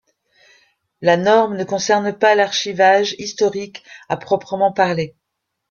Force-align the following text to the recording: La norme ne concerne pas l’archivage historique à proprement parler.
La 1.01 1.15
norme 1.15 1.55
ne 1.57 1.63
concerne 1.63 2.11
pas 2.17 2.33
l’archivage 2.33 3.13
historique 3.19 3.83
à 4.09 4.17
proprement 4.17 4.73
parler. 4.73 5.15